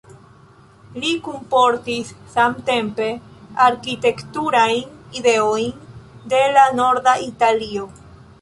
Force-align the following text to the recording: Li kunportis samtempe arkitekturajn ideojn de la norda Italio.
Li 1.01 1.09
kunportis 1.27 2.09
samtempe 2.37 3.09
arkitekturajn 3.67 5.17
ideojn 5.21 5.71
de 6.33 6.45
la 6.57 6.69
norda 6.83 7.19
Italio. 7.31 7.91